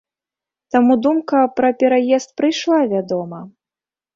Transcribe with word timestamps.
Таму 0.75 0.93
думка 1.07 1.41
пра 1.61 1.69
пераезд 1.83 2.29
прыйшла, 2.41 2.81
вядома. 2.95 3.39